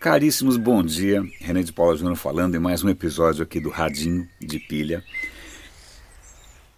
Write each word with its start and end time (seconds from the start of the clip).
Caríssimos, 0.00 0.56
bom 0.56 0.80
dia. 0.80 1.24
René 1.40 1.60
de 1.64 1.72
Paula 1.72 1.96
Júnior 1.96 2.14
falando 2.14 2.54
em 2.54 2.60
mais 2.60 2.84
um 2.84 2.88
episódio 2.88 3.42
aqui 3.42 3.58
do 3.58 3.68
Radinho 3.68 4.28
de 4.38 4.60
Pilha. 4.60 5.02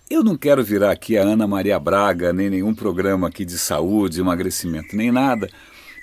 Eu 0.08 0.24
não 0.24 0.38
quero 0.38 0.64
virar 0.64 0.90
aqui 0.90 1.18
a 1.18 1.22
Ana 1.22 1.46
Maria 1.46 1.78
Braga, 1.78 2.32
nem 2.32 2.48
nenhum 2.48 2.74
programa 2.74 3.28
aqui 3.28 3.44
de 3.44 3.58
saúde, 3.58 4.20
emagrecimento, 4.20 4.96
nem 4.96 5.12
nada, 5.12 5.50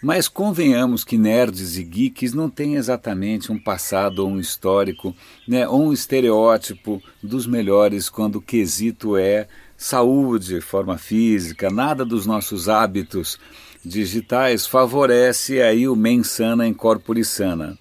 mas 0.03 0.27
convenhamos 0.27 1.03
que 1.03 1.17
nerds 1.17 1.75
e 1.75 1.83
geeks 1.83 2.35
não 2.35 2.51
têm 2.51 2.75
exatamente 2.75 3.51
um 3.51 3.57
passado 3.57 4.19
ou 4.19 4.29
um 4.29 4.39
histórico, 4.39 5.15
né, 5.47 5.67
ou 5.67 5.87
um 5.87 5.93
estereótipo 5.93 7.01
dos 7.23 7.47
melhores 7.47 8.11
quando 8.11 8.35
o 8.35 8.41
quesito 8.41 9.17
é 9.17 9.47
saúde, 9.75 10.61
forma 10.61 10.99
física, 10.99 11.71
nada 11.71 12.05
dos 12.05 12.27
nossos 12.27 12.69
hábitos 12.69 13.39
digitais 13.87 14.67
favorece 14.67 15.61
aí 15.61 15.87
o 15.87 15.95
mensana 15.95 16.67
em 16.67 16.73
corpore 16.73 17.23
sana. 17.23 17.77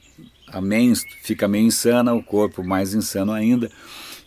A 0.48 0.60
mens 0.60 1.04
fica 1.22 1.48
meio 1.48 1.66
insana, 1.66 2.14
o 2.14 2.22
corpo 2.22 2.62
mais 2.62 2.94
insano 2.94 3.32
ainda. 3.32 3.70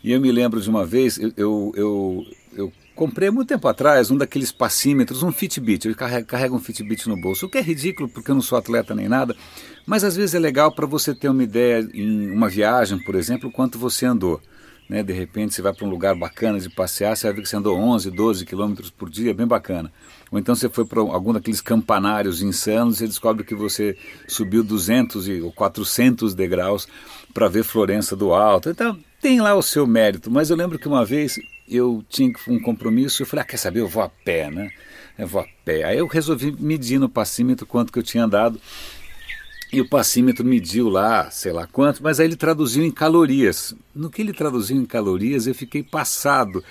E 0.03 0.11
eu 0.11 0.21
me 0.21 0.31
lembro 0.31 0.61
de 0.61 0.69
uma 0.69 0.85
vez, 0.85 1.17
eu, 1.17 1.31
eu, 1.35 1.73
eu, 1.75 2.23
eu 2.53 2.73
comprei 2.95 3.29
muito 3.29 3.47
tempo 3.47 3.67
atrás 3.67 4.11
um 4.11 4.17
daqueles 4.17 4.51
passímetros, 4.51 5.23
um 5.23 5.31
Fitbit. 5.31 5.87
Eu 5.87 5.95
carrego 5.95 6.55
um 6.55 6.59
Fitbit 6.59 7.07
no 7.07 7.19
bolso, 7.19 7.45
o 7.45 7.49
que 7.49 7.57
é 7.57 7.61
ridículo 7.61 8.09
porque 8.09 8.31
eu 8.31 8.35
não 8.35 8.41
sou 8.41 8.57
atleta 8.57 8.93
nem 8.93 9.07
nada, 9.07 9.35
mas 9.85 10.03
às 10.03 10.15
vezes 10.15 10.35
é 10.35 10.39
legal 10.39 10.71
para 10.71 10.85
você 10.85 11.15
ter 11.15 11.29
uma 11.29 11.43
ideia 11.43 11.87
em 11.93 12.29
uma 12.31 12.49
viagem, 12.49 12.99
por 12.99 13.15
exemplo, 13.15 13.51
quanto 13.51 13.79
você 13.79 14.05
andou. 14.05 14.41
Né? 14.89 15.03
De 15.03 15.13
repente 15.13 15.53
você 15.53 15.61
vai 15.61 15.71
para 15.71 15.85
um 15.85 15.89
lugar 15.89 16.15
bacana 16.15 16.59
de 16.59 16.67
passear, 16.67 17.15
você 17.15 17.27
vai 17.27 17.35
ver 17.35 17.43
que 17.43 17.49
você 17.49 17.55
andou 17.55 17.77
11, 17.77 18.09
12 18.09 18.45
quilômetros 18.45 18.89
por 18.89 19.07
dia, 19.07 19.33
bem 19.33 19.45
bacana. 19.45 19.91
Ou 20.31 20.39
então 20.39 20.55
você 20.55 20.67
foi 20.67 20.83
para 20.83 20.99
algum 20.99 21.31
daqueles 21.31 21.61
campanários 21.61 22.41
insanos 22.41 22.99
e 22.99 23.07
descobre 23.07 23.43
que 23.43 23.53
você 23.53 23.95
subiu 24.27 24.63
200 24.63 25.27
ou 25.43 25.51
400 25.51 26.33
degraus 26.33 26.87
para 27.33 27.47
ver 27.47 27.63
Florença 27.63 28.15
do 28.15 28.33
Alto. 28.33 28.69
Então 28.69 28.97
tem 29.21 29.39
lá 29.39 29.53
o 29.53 29.61
seu 29.61 29.85
mérito. 29.85 30.31
Mas 30.31 30.49
eu 30.49 30.55
lembro 30.55 30.79
que 30.79 30.87
uma 30.87 31.05
vez 31.05 31.39
eu 31.67 32.03
tinha 32.09 32.31
um 32.47 32.59
compromisso, 32.59 33.21
eu 33.21 33.27
falei, 33.27 33.43
ah, 33.43 33.45
quer 33.45 33.57
saber, 33.57 33.81
eu 33.81 33.87
vou 33.87 34.01
a 34.01 34.09
pé, 34.09 34.49
né? 34.49 34.69
Eu 35.17 35.27
vou 35.27 35.41
a 35.41 35.45
pé. 35.63 35.83
Aí 35.83 35.97
eu 35.97 36.07
resolvi 36.07 36.55
medir 36.59 36.99
no 36.99 37.09
passímetro 37.09 37.65
quanto 37.65 37.91
que 37.91 37.99
eu 37.99 38.03
tinha 38.03 38.23
andado. 38.23 38.59
E 39.71 39.79
o 39.79 39.87
passímetro 39.87 40.43
mediu 40.43 40.89
lá, 40.89 41.29
sei 41.29 41.51
lá 41.51 41.67
quanto, 41.67 42.01
mas 42.01 42.19
aí 42.19 42.25
ele 42.25 42.35
traduziu 42.35 42.83
em 42.83 42.91
calorias. 42.91 43.75
No 43.93 44.09
que 44.09 44.21
ele 44.21 44.33
traduziu 44.33 44.75
em 44.77 44.85
calorias, 44.85 45.45
eu 45.45 45.53
fiquei 45.53 45.83
passado 45.83 46.63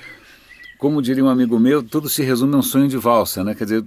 como 0.78 1.02
diria 1.02 1.24
um 1.24 1.28
amigo 1.28 1.58
meu, 1.58 1.82
tudo 1.82 2.08
se 2.08 2.22
resume 2.22 2.54
a 2.54 2.58
um 2.58 2.62
sonho 2.62 2.88
de 2.88 2.96
valsa, 2.96 3.42
né? 3.42 3.52
Quer 3.54 3.64
dizer, 3.64 3.84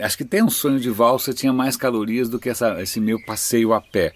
acho 0.00 0.16
que 0.16 0.24
tem 0.24 0.42
um 0.42 0.50
sonho 0.50 0.80
de 0.80 0.88
valsa 0.88 1.34
tinha 1.34 1.52
mais 1.52 1.76
calorias 1.76 2.30
do 2.30 2.38
que 2.38 2.48
essa, 2.48 2.80
esse 2.80 2.98
meu 2.98 3.22
passeio 3.22 3.74
a 3.74 3.80
pé. 3.80 4.14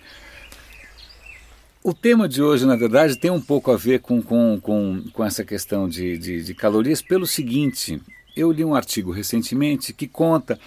O 1.84 1.92
tema 1.92 2.26
de 2.26 2.42
hoje, 2.42 2.64
na 2.64 2.76
verdade, 2.76 3.16
tem 3.16 3.30
um 3.30 3.40
pouco 3.40 3.70
a 3.70 3.76
ver 3.76 4.00
com, 4.00 4.22
com, 4.22 4.58
com, 4.60 5.04
com 5.12 5.24
essa 5.24 5.44
questão 5.44 5.86
de, 5.86 6.16
de, 6.16 6.42
de 6.42 6.54
calorias 6.54 7.02
pelo 7.02 7.26
seguinte, 7.26 8.00
eu 8.34 8.50
li 8.50 8.64
um 8.64 8.74
artigo 8.74 9.12
recentemente 9.12 9.92
que 9.92 10.08
conta 10.08 10.58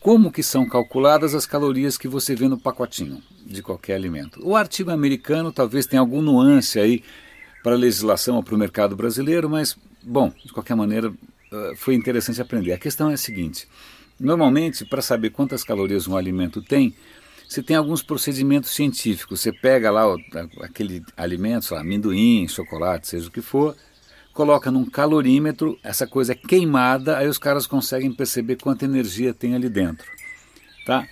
como 0.00 0.32
que 0.32 0.42
são 0.42 0.66
calculadas 0.66 1.34
as 1.34 1.46
calorias 1.46 1.98
que 1.98 2.08
você 2.08 2.34
vê 2.34 2.48
no 2.48 2.58
pacotinho 2.58 3.22
de 3.44 3.62
qualquer 3.62 3.94
alimento. 3.94 4.40
O 4.42 4.56
artigo 4.56 4.90
americano 4.90 5.52
talvez 5.52 5.86
tenha 5.86 6.00
algum 6.00 6.22
nuance 6.22 6.80
aí 6.80 7.04
para 7.62 7.72
a 7.72 7.78
legislação 7.78 8.36
ou 8.36 8.42
para 8.42 8.54
o 8.54 8.58
mercado 8.58 8.96
brasileiro, 8.96 9.48
mas 9.48 9.76
Bom, 10.02 10.32
de 10.44 10.52
qualquer 10.52 10.74
maneira, 10.74 11.12
eh, 11.52 11.72
foi 11.76 11.94
interessante 11.94 12.40
aprender. 12.40 12.72
A 12.72 12.78
questão 12.78 13.10
é 13.10 13.14
a 13.14 13.18
seguinte: 13.18 13.68
normalmente, 14.18 14.84
para 14.84 15.02
saber 15.02 15.30
quantas 15.30 15.62
calorias 15.62 16.08
um 16.08 16.16
alimento 16.16 16.62
tem, 16.62 16.94
você 17.46 17.62
tem 17.62 17.76
alguns 17.76 18.02
procedimentos 18.02 18.70
científicos. 18.70 19.40
Você 19.40 19.52
pega 19.52 19.90
lá 19.90 20.04
aquele 20.62 21.02
alimento, 21.16 21.66
sei 21.66 21.76
lá, 21.76 21.82
amendoim, 21.82 22.48
chocolate, 22.48 23.08
seja 23.08 23.28
o 23.28 23.30
que 23.30 23.42
for, 23.42 23.76
coloca 24.32 24.70
num 24.70 24.84
calorímetro, 24.84 25.78
essa 25.82 26.06
coisa 26.06 26.32
é 26.32 26.34
queimada, 26.34 27.18
aí 27.18 27.28
os 27.28 27.38
caras 27.38 27.66
conseguem 27.66 28.12
perceber 28.12 28.56
quanta 28.56 28.84
energia 28.84 29.34
tem 29.34 29.54
ali 29.54 29.68
dentro. 29.68 30.06
Tá? 30.86 31.06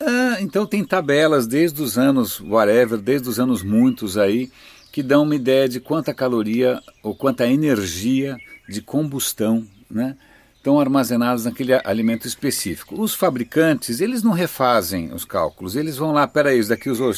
Ah, 0.00 0.36
então 0.40 0.66
tem 0.66 0.84
tabelas 0.84 1.46
desde 1.46 1.82
os 1.82 1.98
anos 1.98 2.40
whatever, 2.40 2.98
desde 2.98 3.28
os 3.28 3.40
anos 3.40 3.62
muitos 3.62 4.16
aí, 4.16 4.50
que 4.92 5.02
dão 5.02 5.22
uma 5.22 5.34
ideia 5.34 5.68
de 5.68 5.80
quanta 5.80 6.14
caloria 6.14 6.80
ou 7.02 7.14
quanta 7.14 7.46
energia 7.46 8.36
de 8.68 8.80
combustão 8.80 9.66
né, 9.90 10.16
estão 10.56 10.78
armazenados 10.78 11.44
naquele 11.44 11.72
alimento 11.84 12.26
específico. 12.26 13.00
Os 13.00 13.14
fabricantes, 13.14 14.00
eles 14.00 14.22
não 14.22 14.32
refazem 14.32 15.12
os 15.12 15.24
cálculos, 15.24 15.76
eles 15.76 15.96
vão 15.96 16.12
lá, 16.12 16.26
peraí, 16.26 16.58
isso 16.58 16.68
daqui 16.68 16.90
usou 16.90 17.12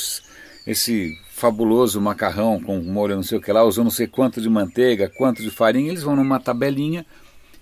esse 0.66 1.18
fabuloso 1.40 2.00
macarrão 2.00 2.60
com 2.60 2.78
molho 2.80 3.16
não 3.16 3.22
sei 3.22 3.38
o 3.38 3.40
que 3.40 3.50
lá, 3.50 3.64
usou 3.64 3.82
não 3.82 3.90
sei 3.90 4.06
quanto 4.06 4.42
de 4.42 4.48
manteiga, 4.50 5.08
quanto 5.08 5.42
de 5.42 5.50
farinha, 5.50 5.88
eles 5.88 6.02
vão 6.02 6.14
numa 6.14 6.38
tabelinha, 6.38 7.06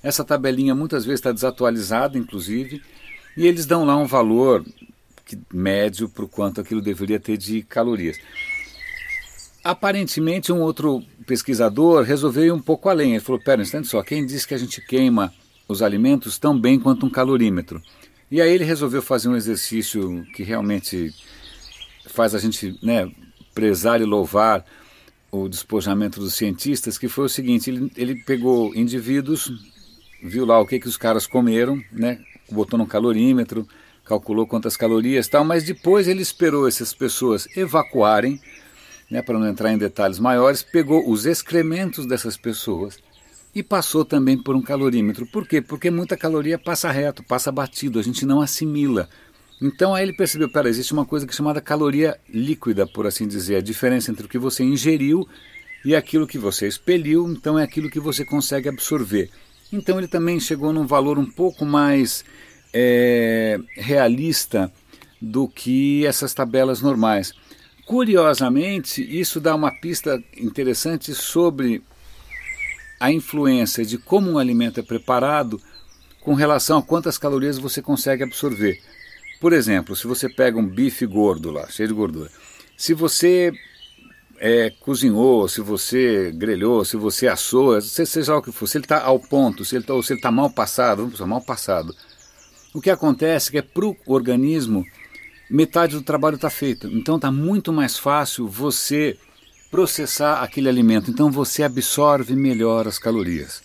essa 0.02 0.24
tabelinha 0.24 0.74
muitas 0.74 1.04
vezes 1.04 1.20
está 1.20 1.30
desatualizada, 1.30 2.18
inclusive, 2.18 2.82
e 3.36 3.46
eles 3.46 3.66
dão 3.66 3.84
lá 3.84 3.96
um 3.96 4.06
valor 4.06 4.66
médio 5.52 6.08
para 6.08 6.24
o 6.24 6.28
quanto 6.28 6.60
aquilo 6.60 6.80
deveria 6.80 7.20
ter 7.20 7.36
de 7.36 7.62
calorias. 7.62 8.18
Aparentemente, 9.62 10.52
um 10.52 10.60
outro 10.60 11.02
pesquisador 11.26 12.02
resolveu 12.02 12.44
ir 12.44 12.52
um 12.52 12.60
pouco 12.60 12.88
além. 12.88 13.12
Ele 13.12 13.20
falou: 13.20 13.40
pera 13.40 13.60
um 13.60 13.62
instante 13.62 13.86
só, 13.86 14.02
quem 14.02 14.24
disse 14.24 14.48
que 14.48 14.54
a 14.54 14.58
gente 14.58 14.80
queima 14.80 15.32
os 15.68 15.82
alimentos 15.82 16.38
tão 16.38 16.58
bem 16.58 16.80
quanto 16.80 17.04
um 17.04 17.10
calorímetro? 17.10 17.82
E 18.30 18.40
aí 18.40 18.50
ele 18.50 18.64
resolveu 18.64 19.02
fazer 19.02 19.28
um 19.28 19.36
exercício 19.36 20.24
que 20.34 20.42
realmente 20.42 21.14
faz 22.06 22.34
a 22.34 22.38
gente 22.38 22.78
né, 22.82 23.10
prezar 23.58 24.00
e 24.00 24.04
louvar 24.04 24.64
o 25.32 25.48
despojamento 25.48 26.20
dos 26.20 26.34
cientistas, 26.34 26.96
que 26.96 27.08
foi 27.08 27.24
o 27.24 27.28
seguinte: 27.28 27.68
ele, 27.68 27.90
ele 27.96 28.14
pegou 28.22 28.72
indivíduos, 28.72 29.50
viu 30.22 30.46
lá 30.46 30.60
o 30.60 30.66
que, 30.66 30.78
que 30.78 30.86
os 30.86 30.96
caras 30.96 31.26
comeram, 31.26 31.82
né, 31.90 32.20
botou 32.48 32.78
no 32.78 32.86
calorímetro, 32.86 33.66
calculou 34.04 34.46
quantas 34.46 34.76
calorias 34.76 35.26
tal, 35.26 35.44
mas 35.44 35.64
depois 35.64 36.06
ele 36.06 36.22
esperou 36.22 36.68
essas 36.68 36.94
pessoas 36.94 37.48
evacuarem 37.56 38.40
né, 39.10 39.22
para 39.22 39.36
não 39.36 39.48
entrar 39.48 39.72
em 39.72 39.78
detalhes 39.78 40.20
maiores, 40.20 40.62
pegou 40.62 41.10
os 41.10 41.26
excrementos 41.26 42.06
dessas 42.06 42.36
pessoas 42.36 42.96
e 43.52 43.60
passou 43.60 44.04
também 44.04 44.38
por 44.40 44.54
um 44.54 44.62
calorímetro. 44.62 45.26
Por 45.26 45.48
quê? 45.48 45.60
Porque 45.60 45.90
muita 45.90 46.16
caloria 46.16 46.60
passa 46.60 46.92
reto, 46.92 47.24
passa 47.24 47.50
batido, 47.50 47.98
a 47.98 48.02
gente 48.02 48.24
não 48.24 48.40
assimila. 48.40 49.08
Então 49.60 49.94
aí 49.94 50.04
ele 50.04 50.12
percebeu, 50.12 50.48
pera, 50.48 50.68
existe 50.68 50.92
uma 50.92 51.04
coisa 51.04 51.26
que 51.26 51.32
é 51.32 51.36
chamada 51.36 51.60
caloria 51.60 52.18
líquida, 52.28 52.86
por 52.86 53.06
assim 53.06 53.26
dizer, 53.26 53.56
a 53.56 53.60
diferença 53.60 54.10
entre 54.10 54.26
o 54.26 54.28
que 54.28 54.38
você 54.38 54.62
ingeriu 54.62 55.28
e 55.84 55.96
aquilo 55.96 56.26
que 56.26 56.38
você 56.38 56.66
expeliu, 56.68 57.28
então 57.28 57.58
é 57.58 57.64
aquilo 57.64 57.90
que 57.90 57.98
você 57.98 58.24
consegue 58.24 58.68
absorver. 58.68 59.30
Então 59.72 59.98
ele 59.98 60.08
também 60.08 60.38
chegou 60.38 60.72
num 60.72 60.86
valor 60.86 61.18
um 61.18 61.26
pouco 61.26 61.64
mais 61.66 62.24
é, 62.72 63.58
realista 63.74 64.72
do 65.20 65.48
que 65.48 66.06
essas 66.06 66.32
tabelas 66.32 66.80
normais. 66.80 67.32
Curiosamente, 67.84 69.02
isso 69.02 69.40
dá 69.40 69.54
uma 69.54 69.72
pista 69.72 70.22
interessante 70.36 71.14
sobre 71.14 71.82
a 73.00 73.10
influência 73.10 73.84
de 73.84 73.96
como 73.96 74.30
um 74.30 74.38
alimento 74.38 74.80
é 74.80 74.82
preparado 74.82 75.60
com 76.20 76.34
relação 76.34 76.78
a 76.78 76.82
quantas 76.82 77.16
calorias 77.16 77.58
você 77.58 77.80
consegue 77.80 78.22
absorver. 78.22 78.80
Por 79.40 79.52
exemplo, 79.52 79.94
se 79.94 80.06
você 80.06 80.28
pega 80.28 80.58
um 80.58 80.66
bife 80.66 81.06
gordo 81.06 81.50
lá, 81.50 81.68
cheio 81.68 81.88
de 81.88 81.94
gordura, 81.94 82.30
se 82.76 82.92
você 82.94 83.52
é, 84.38 84.70
cozinhou, 84.80 85.48
se 85.48 85.60
você 85.60 86.32
grelhou, 86.32 86.84
se 86.84 86.96
você 86.96 87.28
assou, 87.28 87.80
seja 87.80 88.36
o 88.36 88.42
que 88.42 88.52
for, 88.52 88.66
se 88.66 88.78
ele 88.78 88.84
está 88.84 89.02
ao 89.02 89.18
ponto, 89.18 89.64
se 89.64 89.76
ele 89.76 89.84
está 89.84 90.16
tá 90.20 90.30
mal 90.30 90.50
passado, 90.50 91.02
vamos 91.04 91.20
mal 91.20 91.40
passado, 91.40 91.94
o 92.74 92.80
que 92.80 92.90
acontece 92.90 93.48
é 93.48 93.52
que 93.52 93.58
é 93.58 93.62
para 93.62 93.86
o 93.86 93.96
organismo 94.06 94.84
metade 95.50 95.96
do 95.96 96.02
trabalho 96.02 96.36
está 96.36 96.50
feito. 96.50 96.86
Então 96.88 97.16
está 97.16 97.30
muito 97.30 97.72
mais 97.72 97.98
fácil 97.98 98.46
você 98.46 99.16
processar 99.70 100.42
aquele 100.42 100.68
alimento. 100.68 101.10
Então 101.10 101.30
você 101.30 101.62
absorve 101.62 102.34
melhor 102.34 102.86
as 102.86 102.98
calorias. 102.98 103.62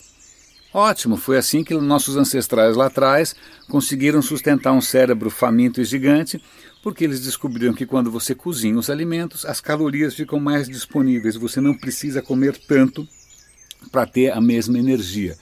Ótimo, 0.74 1.18
foi 1.18 1.38
assim 1.38 1.64
que 1.64 1.76
nossos 1.76 2.18
ancestrais 2.18 2.76
lá 2.76 2.88
atrás 2.88 3.36
conseguiram 3.70 4.24
sustentar 4.24 4.72
um 4.72 4.82
cérebro 4.82 5.30
faminto 5.30 5.80
e 5.80 5.86
gigante, 5.86 6.44
porque 6.82 7.04
eles 7.04 7.22
descobriram 7.22 7.76
que 7.76 7.86
quando 7.86 8.10
você 8.10 8.34
cozinha 8.34 8.76
os 8.76 8.90
alimentos, 8.90 9.46
as 9.46 9.62
calorias 9.62 10.16
ficam 10.16 10.40
mais 10.40 10.68
disponíveis, 10.68 11.36
você 11.36 11.62
não 11.62 11.78
precisa 11.78 12.24
comer 12.24 12.58
tanto 12.58 13.08
para 13.92 14.08
ter 14.08 14.32
a 14.32 14.42
mesma 14.42 14.80
energia. 14.80 15.38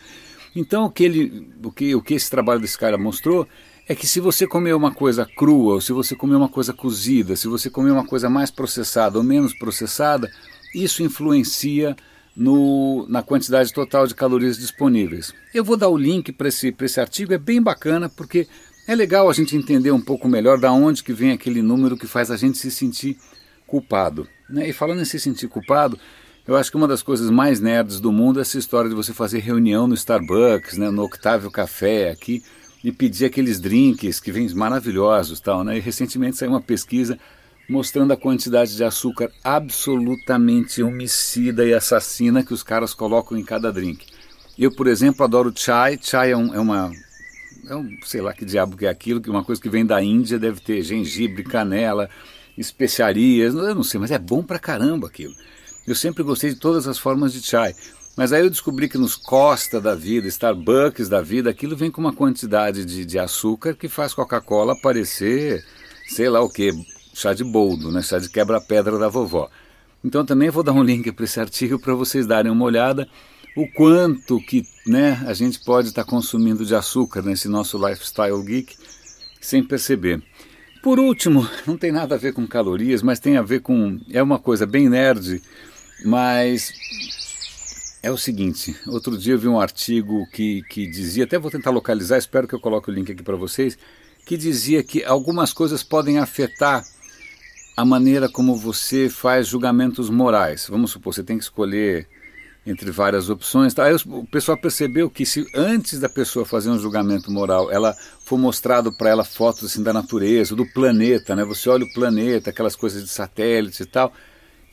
Então, 0.53 0.83
o 0.83 0.91
que, 0.91 1.03
ele, 1.05 1.47
o, 1.63 1.71
que, 1.71 1.95
o 1.95 2.01
que 2.01 2.13
esse 2.13 2.29
trabalho 2.29 2.59
desse 2.59 2.77
cara 2.77 2.97
mostrou 2.97 3.47
é 3.87 3.95
que 3.95 4.05
se 4.05 4.19
você 4.19 4.45
comer 4.45 4.73
uma 4.73 4.93
coisa 4.93 5.25
crua, 5.25 5.75
ou 5.75 5.81
se 5.81 5.93
você 5.93 6.13
comer 6.13 6.35
uma 6.35 6.49
coisa 6.49 6.73
cozida, 6.73 7.37
se 7.37 7.47
você 7.47 7.69
comer 7.69 7.91
uma 7.91 8.05
coisa 8.05 8.29
mais 8.29 8.51
processada 8.51 9.17
ou 9.17 9.23
menos 9.23 9.53
processada, 9.53 10.29
isso 10.75 11.01
influencia 11.01 11.95
no, 12.35 13.05
na 13.09 13.21
quantidade 13.21 13.73
total 13.73 14.07
de 14.07 14.15
calorias 14.15 14.57
disponíveis. 14.57 15.33
Eu 15.53 15.63
vou 15.63 15.77
dar 15.77 15.89
o 15.89 15.97
link 15.97 16.31
para 16.31 16.47
esse, 16.47 16.75
esse 16.79 16.99
artigo, 16.99 17.33
é 17.33 17.37
bem 17.37 17.61
bacana 17.61 18.09
porque 18.09 18.47
é 18.87 18.95
legal 18.95 19.29
a 19.29 19.33
gente 19.33 19.55
entender 19.55 19.91
um 19.91 20.01
pouco 20.01 20.27
melhor 20.27 20.59
da 20.59 20.71
onde 20.71 21.03
que 21.03 21.13
vem 21.13 21.31
aquele 21.31 21.61
número 21.61 21.97
que 21.97 22.07
faz 22.07 22.31
a 22.31 22.37
gente 22.37 22.57
se 22.57 22.71
sentir 22.71 23.17
culpado. 23.67 24.27
Né? 24.49 24.69
E 24.69 24.73
falando 24.73 25.01
em 25.01 25.05
se 25.05 25.19
sentir 25.19 25.47
culpado, 25.47 25.97
eu 26.47 26.55
acho 26.55 26.71
que 26.71 26.77
uma 26.77 26.87
das 26.87 27.03
coisas 27.03 27.29
mais 27.29 27.59
nerds 27.59 27.99
do 27.99 28.11
mundo 28.11 28.39
é 28.39 28.41
essa 28.41 28.57
história 28.57 28.89
de 28.89 28.95
você 28.95 29.13
fazer 29.13 29.39
reunião 29.39 29.87
no 29.87 29.93
Starbucks, 29.93 30.77
né, 30.77 30.89
no 30.89 31.03
Octávio 31.03 31.51
Café 31.51 32.09
aqui, 32.09 32.43
e 32.83 32.91
pedir 32.91 33.25
aqueles 33.25 33.59
drinks 33.59 34.19
que 34.19 34.31
vêm 34.31 34.49
maravilhosos 34.55 35.39
tal, 35.39 35.63
né? 35.63 35.77
E 35.77 35.79
recentemente 35.79 36.35
saiu 36.35 36.49
uma 36.49 36.61
pesquisa 36.61 37.17
mostrando 37.69 38.11
a 38.11 38.17
quantidade 38.17 38.75
de 38.75 38.83
açúcar 38.83 39.31
absolutamente 39.43 40.83
homicida 40.83 41.65
e 41.65 41.73
assassina 41.73 42.43
que 42.43 42.53
os 42.53 42.63
caras 42.63 42.93
colocam 42.93 43.37
em 43.37 43.43
cada 43.43 43.71
drink. 43.71 44.05
Eu, 44.57 44.71
por 44.71 44.87
exemplo, 44.87 45.23
adoro 45.23 45.53
chai. 45.55 45.97
Chai 46.01 46.31
é, 46.31 46.37
um, 46.37 46.53
é 46.53 46.59
uma 46.59 46.91
é 47.67 47.75
um, 47.75 47.97
sei 48.05 48.21
lá 48.21 48.33
que 48.33 48.43
diabo 48.43 48.75
que 48.75 48.85
é 48.85 48.89
aquilo, 48.89 49.21
que 49.21 49.29
uma 49.29 49.43
coisa 49.43 49.61
que 49.61 49.69
vem 49.69 49.85
da 49.85 50.01
Índia 50.01 50.37
deve 50.37 50.59
ter 50.59 50.81
gengibre, 50.81 51.43
canela, 51.43 52.09
especiarias, 52.57 53.53
eu 53.53 53.75
não 53.75 53.83
sei, 53.83 53.99
mas 53.99 54.11
é 54.11 54.19
bom 54.19 54.43
pra 54.43 54.59
caramba 54.59 55.07
aquilo. 55.07 55.33
Eu 55.87 55.95
sempre 55.95 56.23
gostei 56.23 56.51
de 56.51 56.59
todas 56.59 56.87
as 56.87 56.97
formas 56.97 57.33
de 57.33 57.41
chai. 57.41 57.73
Mas 58.15 58.33
aí 58.33 58.41
eu 58.41 58.49
descobri 58.49 58.89
que 58.89 58.97
nos 58.97 59.15
Costa 59.15 59.79
da 59.79 59.95
vida, 59.95 60.27
Starbucks 60.27 61.07
da 61.07 61.21
vida, 61.21 61.49
aquilo 61.49 61.75
vem 61.75 61.89
com 61.89 62.01
uma 62.01 62.13
quantidade 62.13 62.83
de, 62.83 63.05
de 63.05 63.17
açúcar 63.17 63.73
que 63.73 63.87
faz 63.87 64.13
Coca-Cola 64.13 64.75
parecer, 64.81 65.65
sei 66.07 66.29
lá 66.29 66.41
o 66.41 66.49
que, 66.49 66.71
chá 67.13 67.33
de 67.33 67.43
boldo, 67.43 67.91
né? 67.91 68.01
chá 68.01 68.19
de 68.19 68.29
quebra-pedra 68.29 68.97
da 68.97 69.07
vovó. 69.07 69.49
Então 70.03 70.25
também 70.25 70.49
vou 70.49 70.63
dar 70.63 70.73
um 70.73 70.83
link 70.83 71.11
para 71.11 71.25
esse 71.25 71.39
artigo 71.39 71.79
para 71.79 71.93
vocês 71.93 72.25
darem 72.25 72.51
uma 72.51 72.65
olhada 72.65 73.07
o 73.55 73.67
quanto 73.67 74.39
que 74.39 74.65
né, 74.87 75.21
a 75.25 75.33
gente 75.33 75.59
pode 75.59 75.89
estar 75.89 76.03
tá 76.03 76.09
consumindo 76.09 76.65
de 76.65 76.73
açúcar 76.73 77.21
nesse 77.21 77.47
nosso 77.47 77.77
lifestyle 77.77 78.41
geek 78.43 78.75
sem 79.41 79.63
perceber. 79.63 80.21
Por 80.81 80.99
último, 80.99 81.47
não 81.67 81.77
tem 81.77 81.91
nada 81.91 82.15
a 82.15 82.17
ver 82.17 82.33
com 82.33 82.47
calorias, 82.47 83.03
mas 83.03 83.19
tem 83.19 83.37
a 83.37 83.41
ver 83.41 83.61
com. 83.61 83.99
É 84.09 84.23
uma 84.23 84.39
coisa 84.39 84.65
bem 84.65 84.89
nerd, 84.89 85.41
mas 86.03 86.71
é 88.01 88.09
o 88.09 88.17
seguinte: 88.17 88.75
outro 88.87 89.17
dia 89.17 89.33
eu 89.33 89.39
vi 89.39 89.47
um 89.47 89.59
artigo 89.59 90.25
que, 90.31 90.63
que 90.69 90.87
dizia, 90.87 91.25
até 91.25 91.37
vou 91.37 91.51
tentar 91.51 91.69
localizar, 91.69 92.17
espero 92.17 92.47
que 92.47 92.55
eu 92.55 92.59
coloque 92.59 92.89
o 92.89 92.93
link 92.93 93.11
aqui 93.11 93.21
para 93.21 93.35
vocês, 93.35 93.77
que 94.25 94.37
dizia 94.37 94.81
que 94.81 95.03
algumas 95.03 95.53
coisas 95.53 95.83
podem 95.83 96.17
afetar 96.17 96.83
a 97.75 97.85
maneira 97.85 98.29
como 98.29 98.55
você 98.55 99.09
faz 99.09 99.47
julgamentos 99.47 100.09
morais. 100.09 100.67
Vamos 100.69 100.91
supor, 100.91 101.13
você 101.13 101.23
tem 101.23 101.37
que 101.37 101.43
escolher 101.43 102.07
entre 102.65 102.91
várias 102.91 103.29
opções. 103.29 103.73
Tá? 103.73 103.85
Aí 103.85 103.95
o 104.05 104.25
pessoal 104.25 104.57
percebeu 104.57 105.09
que 105.09 105.25
se 105.25 105.45
antes 105.55 105.99
da 105.99 106.09
pessoa 106.09 106.45
fazer 106.45 106.69
um 106.69 106.77
julgamento 106.77 107.31
moral, 107.31 107.71
ela 107.71 107.95
for 108.23 108.37
mostrado 108.37 108.91
para 108.91 109.09
ela 109.09 109.23
fotos 109.23 109.65
assim 109.65 109.83
da 109.83 109.93
natureza, 109.93 110.55
do 110.55 110.65
planeta, 110.65 111.35
né? 111.35 111.43
Você 111.43 111.69
olha 111.69 111.85
o 111.85 111.93
planeta, 111.93 112.49
aquelas 112.49 112.75
coisas 112.75 113.03
de 113.03 113.09
satélites 113.09 113.79
e 113.79 113.85
tal. 113.85 114.13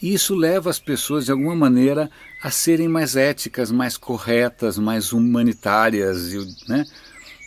Isso 0.01 0.35
leva 0.35 0.71
as 0.71 0.79
pessoas 0.79 1.25
de 1.25 1.33
alguma 1.33 1.57
maneira 1.57 2.11
a 2.43 2.51
serem 2.51 2.87
mais 2.87 3.17
éticas, 3.17 3.73
mais 3.73 3.97
corretas, 3.97 4.79
mais 4.79 5.13
humanitárias, 5.13 6.33
né? 6.69 6.85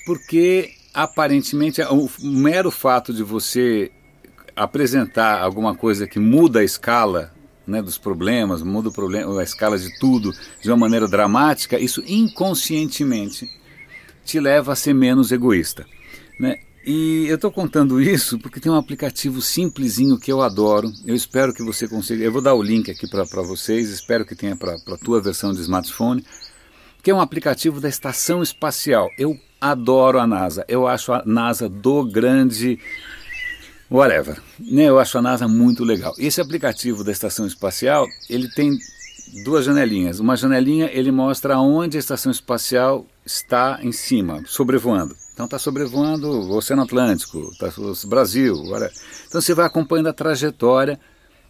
Porque 0.06 0.71
aparentemente 0.94 1.81
o 1.83 2.09
mero 2.21 2.69
fato 2.69 3.13
de 3.13 3.24
você 3.24 3.89
apresentar 4.56 5.42
alguma 5.42 5.75
coisa 5.75 6.07
que 6.07 6.19
muda 6.19 6.59
a 6.59 6.63
escala 6.63 7.33
né, 7.65 7.81
dos 7.81 7.98
problemas, 7.98 8.62
muda 8.62 8.89
o 8.89 8.94
problema, 8.94 9.39
a 9.39 9.44
escala 9.44 9.77
de 9.77 9.98
tudo 10.00 10.31
de 10.62 10.69
uma 10.69 10.77
maneira 10.77 11.07
dramática, 11.07 11.80
isso 11.80 12.03
inconscientemente 12.07 13.50
te 14.25 14.39
leva 14.39 14.74
a 14.74 14.75
ser 14.75 14.94
menos 14.94 15.31
egoísta. 15.31 15.86
Né? 16.39 16.59
E 16.86 17.25
eu 17.27 17.36
estou 17.36 17.51
contando 17.51 18.01
isso 18.01 18.39
porque 18.39 18.59
tem 18.59 18.71
um 18.71 18.75
aplicativo 18.75 19.42
simplesinho 19.42 20.19
que 20.19 20.31
eu 20.31 20.42
adoro. 20.42 20.92
Eu 21.06 21.15
espero 21.15 21.54
que 21.54 21.63
você 21.63 21.88
consiga. 21.88 22.24
Eu 22.24 22.31
vou 22.31 22.42
dar 22.42 22.56
o 22.56 22.62
link 22.62 22.89
aqui 22.89 23.07
para 23.07 23.24
vocês, 23.24 23.89
espero 23.89 24.25
que 24.25 24.36
tenha 24.36 24.56
para 24.56 24.74
a 24.74 24.97
tua 24.97 25.21
versão 25.21 25.54
de 25.54 25.62
smartphone, 25.62 26.25
que 27.04 27.12
é 27.12 27.15
um 27.15 27.21
aplicativo 27.21 27.80
da 27.80 27.88
Estação 27.88 28.42
Espacial. 28.42 29.09
Eu 29.18 29.39
adoro 29.59 30.19
a 30.19 30.25
NASA. 30.25 30.65
Eu 30.68 30.88
acho 30.88 31.13
a 31.13 31.24
NASA 31.24 31.69
do 31.69 32.04
grande 32.04 32.80
Whatever. 33.92 34.42
Né, 34.58 34.86
eu 34.86 34.98
acho 34.98 35.18
a 35.18 35.22
NASA 35.22 35.50
muito 35.50 35.84
legal. 35.84 36.14
Esse 36.18 36.40
aplicativo 36.40 37.04
da 37.04 37.12
estação 37.12 37.46
espacial, 37.46 38.08
ele 38.30 38.48
tem 38.50 38.72
duas 39.44 39.66
janelinhas. 39.66 40.22
Uma 40.22 40.38
janelinha 40.38 40.90
ele 40.94 41.12
mostra 41.12 41.60
onde 41.60 41.98
a 41.98 42.00
estação 42.00 42.32
espacial 42.32 43.06
está 43.26 43.80
em 43.82 43.92
cima, 43.92 44.42
sobrevoando. 44.46 45.14
Então 45.34 45.44
está 45.44 45.60
sobrevoando 45.60 46.30
o 46.30 46.56
Oceano 46.56 46.84
Atlântico, 46.84 47.52
tá, 47.60 47.70
o 47.78 48.08
Brasil. 48.08 48.56
Whatever. 48.64 48.94
Então 49.28 49.42
você 49.42 49.54
vai 49.54 49.66
acompanhando 49.66 50.08
a 50.08 50.14
trajetória 50.14 50.98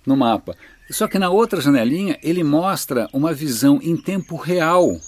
no 0.03 0.17
mapa. 0.17 0.57
Só 0.89 1.07
que 1.07 1.19
na 1.19 1.29
outra 1.29 1.61
janelinha 1.61 2.17
ele 2.23 2.43
mostra 2.43 3.07
uma 3.13 3.33
visão 3.33 3.79
em 3.83 3.95
tempo 3.95 4.35
real 4.35 4.99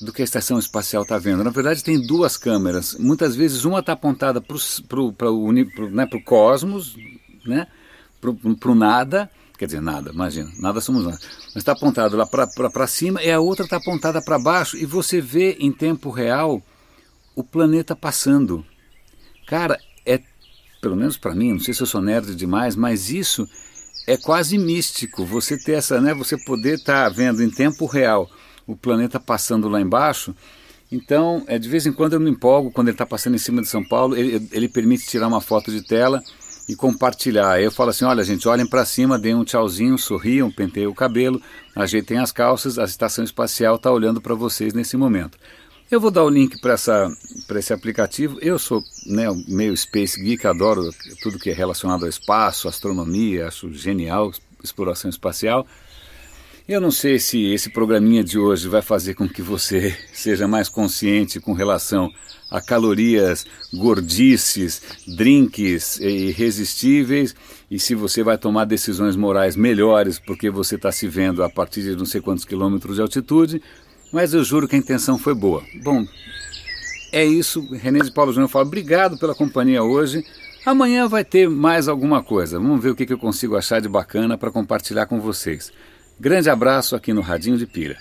do 0.00 0.12
que 0.12 0.22
a 0.22 0.24
estação 0.24 0.58
espacial 0.58 1.02
está 1.02 1.18
vendo. 1.18 1.42
Na 1.42 1.50
verdade, 1.50 1.82
tem 1.82 2.00
duas 2.00 2.36
câmeras. 2.36 2.94
Muitas 2.98 3.34
vezes 3.34 3.64
uma 3.64 3.80
está 3.80 3.92
apontada 3.92 4.40
para 4.40 5.00
o 5.00 5.52
né, 5.52 6.06
cosmos, 6.24 6.96
né, 7.44 7.66
para 8.20 8.70
o 8.70 8.74
nada, 8.74 9.30
quer 9.58 9.66
dizer, 9.66 9.80
nada, 9.80 10.10
imagina, 10.12 10.50
nada 10.58 10.80
somos 10.80 11.04
nós. 11.04 11.18
Mas 11.46 11.56
está 11.56 11.72
apontada 11.72 12.16
lá 12.16 12.26
para 12.26 12.86
cima 12.86 13.22
e 13.22 13.30
a 13.30 13.40
outra 13.40 13.64
está 13.64 13.76
apontada 13.76 14.20
para 14.20 14.38
baixo 14.38 14.76
e 14.76 14.84
você 14.84 15.20
vê 15.20 15.56
em 15.58 15.72
tempo 15.72 16.10
real 16.10 16.62
o 17.34 17.42
planeta 17.42 17.96
passando. 17.96 18.64
Cara, 19.46 19.78
é, 20.04 20.20
pelo 20.80 20.96
menos 20.96 21.16
para 21.16 21.34
mim, 21.34 21.52
não 21.52 21.60
sei 21.60 21.72
se 21.72 21.82
eu 21.82 21.86
sou 21.86 22.02
nerd 22.02 22.34
demais, 22.34 22.76
mas 22.76 23.10
isso 23.10 23.48
é 24.06 24.16
quase 24.16 24.58
místico. 24.58 25.24
Você 25.24 25.56
ter 25.56 25.72
essa, 25.72 26.00
né, 26.00 26.12
você 26.12 26.36
poder 26.36 26.74
estar 26.74 27.04
tá 27.04 27.08
vendo 27.08 27.42
em 27.42 27.50
tempo 27.50 27.86
real 27.86 28.30
o 28.66 28.76
planeta 28.76 29.20
passando 29.20 29.68
lá 29.68 29.80
embaixo. 29.80 30.34
Então, 30.90 31.44
é, 31.46 31.58
de 31.58 31.68
vez 31.68 31.86
em 31.86 31.92
quando 31.92 32.12
eu 32.12 32.20
me 32.20 32.30
empolgo 32.30 32.70
quando 32.70 32.88
ele 32.88 32.94
está 32.94 33.06
passando 33.06 33.34
em 33.34 33.38
cima 33.38 33.60
de 33.60 33.68
São 33.68 33.84
Paulo, 33.84 34.16
ele, 34.16 34.48
ele 34.52 34.68
permite 34.68 35.06
tirar 35.06 35.26
uma 35.26 35.40
foto 35.40 35.70
de 35.70 35.82
tela 35.82 36.22
e 36.68 36.74
compartilhar. 36.74 37.60
Eu 37.60 37.70
falo 37.70 37.90
assim: 37.90 38.04
olha, 38.04 38.22
gente, 38.22 38.48
olhem 38.48 38.66
para 38.66 38.84
cima, 38.84 39.18
deem 39.18 39.34
um 39.34 39.44
tchauzinho, 39.44 39.98
sorriam, 39.98 40.50
penteiem 40.50 40.88
o 40.88 40.94
cabelo, 40.94 41.40
ajeitem 41.74 42.18
as 42.18 42.32
calças, 42.32 42.78
a 42.78 42.84
estação 42.84 43.24
espacial 43.24 43.76
está 43.76 43.90
olhando 43.90 44.20
para 44.20 44.34
vocês 44.34 44.74
nesse 44.74 44.96
momento. 44.96 45.38
Eu 45.88 46.00
vou 46.00 46.10
dar 46.10 46.24
o 46.24 46.28
link 46.28 46.60
para 46.60 46.74
esse 47.58 47.72
aplicativo. 47.72 48.38
Eu 48.40 48.58
sou 48.58 48.82
né, 49.06 49.26
meio 49.46 49.76
space 49.76 50.20
geek, 50.20 50.44
adoro 50.44 50.90
tudo 51.22 51.38
que 51.38 51.50
é 51.50 51.52
relacionado 51.52 52.02
ao 52.02 52.08
espaço, 52.08 52.66
astronomia, 52.66 53.46
acho 53.46 53.72
genial 53.72 54.32
exploração 54.62 55.08
espacial. 55.08 55.66
Eu 56.68 56.80
não 56.80 56.90
sei 56.90 57.20
se 57.20 57.44
esse 57.52 57.70
programinha 57.70 58.24
de 58.24 58.40
hoje 58.40 58.66
vai 58.68 58.82
fazer 58.82 59.14
com 59.14 59.28
que 59.28 59.40
você 59.40 59.96
seja 60.12 60.48
mais 60.48 60.68
consciente 60.68 61.38
com 61.38 61.52
relação 61.52 62.10
a 62.50 62.60
calorias, 62.60 63.46
gordices, 63.72 64.82
drinks 65.06 66.00
irresistíveis 66.00 67.36
e 67.70 67.78
se 67.78 67.94
você 67.94 68.24
vai 68.24 68.36
tomar 68.36 68.64
decisões 68.64 69.14
morais 69.14 69.54
melhores 69.54 70.18
porque 70.18 70.50
você 70.50 70.74
está 70.74 70.90
se 70.90 71.06
vendo 71.06 71.44
a 71.44 71.48
partir 71.48 71.82
de 71.82 71.94
não 71.94 72.04
sei 72.04 72.20
quantos 72.20 72.44
quilômetros 72.44 72.96
de 72.96 73.02
altitude, 73.02 73.62
mas 74.12 74.34
eu 74.34 74.42
juro 74.42 74.66
que 74.66 74.74
a 74.74 74.78
intenção 74.78 75.16
foi 75.16 75.34
boa. 75.34 75.62
Bom, 75.84 76.04
é 77.12 77.24
isso. 77.24 77.60
René 77.76 78.00
de 78.00 78.10
Paulo 78.10 78.32
Júnior 78.32 78.50
fala 78.50 78.66
obrigado 78.66 79.16
pela 79.18 79.36
companhia 79.36 79.84
hoje. 79.84 80.24
Amanhã 80.64 81.06
vai 81.06 81.24
ter 81.24 81.48
mais 81.48 81.86
alguma 81.86 82.24
coisa. 82.24 82.58
Vamos 82.58 82.82
ver 82.82 82.90
o 82.90 82.96
que 82.96 83.12
eu 83.12 83.18
consigo 83.18 83.56
achar 83.56 83.80
de 83.80 83.88
bacana 83.88 84.36
para 84.36 84.50
compartilhar 84.50 85.06
com 85.06 85.20
vocês. 85.20 85.72
Grande 86.18 86.48
abraço 86.48 86.96
aqui 86.96 87.12
no 87.12 87.20
Radinho 87.20 87.58
de 87.58 87.66
Pira. 87.66 87.98